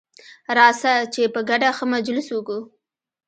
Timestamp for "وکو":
2.31-2.59